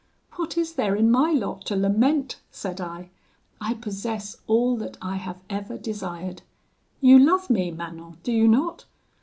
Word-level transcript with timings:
"'What 0.33 0.57
is 0.57 0.73
there 0.73 0.95
in 0.95 1.11
my 1.11 1.29
lot 1.29 1.63
to 1.67 1.75
lament?' 1.75 2.39
said 2.49 2.81
I; 2.81 3.11
'I 3.61 3.75
possess 3.75 4.37
all 4.47 4.75
that 4.77 4.97
I 4.99 5.17
have 5.17 5.43
ever 5.47 5.77
desired. 5.77 6.41
You 7.01 7.19
love 7.19 7.51
me, 7.51 7.69
Manon, 7.69 8.17
do 8.23 8.31
you 8.31 8.47
not? 8.47 8.85